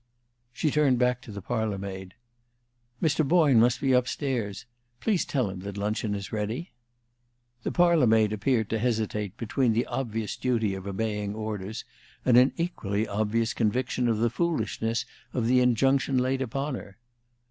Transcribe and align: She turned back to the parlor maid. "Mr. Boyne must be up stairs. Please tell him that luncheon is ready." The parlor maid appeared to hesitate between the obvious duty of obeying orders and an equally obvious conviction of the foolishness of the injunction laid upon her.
She 0.51 0.71
turned 0.71 0.97
back 0.97 1.21
to 1.21 1.31
the 1.31 1.43
parlor 1.43 1.77
maid. 1.77 2.15
"Mr. 3.03 3.23
Boyne 3.23 3.59
must 3.59 3.79
be 3.79 3.93
up 3.93 4.07
stairs. 4.07 4.65
Please 4.99 5.25
tell 5.25 5.47
him 5.47 5.59
that 5.59 5.77
luncheon 5.77 6.15
is 6.15 6.31
ready." 6.31 6.71
The 7.61 7.71
parlor 7.71 8.07
maid 8.07 8.33
appeared 8.33 8.67
to 8.71 8.79
hesitate 8.79 9.37
between 9.37 9.73
the 9.73 9.85
obvious 9.85 10.37
duty 10.37 10.73
of 10.73 10.87
obeying 10.87 11.35
orders 11.35 11.85
and 12.25 12.35
an 12.35 12.51
equally 12.57 13.07
obvious 13.07 13.53
conviction 13.53 14.07
of 14.07 14.17
the 14.17 14.31
foolishness 14.31 15.05
of 15.33 15.45
the 15.45 15.59
injunction 15.59 16.17
laid 16.17 16.41
upon 16.41 16.73
her. 16.73 16.97